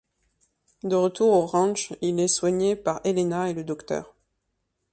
De 0.81 0.95
retour 0.95 1.31
au 1.31 1.45
ranch, 1.45 1.93
il 2.01 2.19
est 2.19 2.27
soigné 2.27 2.75
par 2.75 3.01
Helena 3.05 3.51
et 3.51 3.53
le 3.53 3.63
docteur. 3.63 4.15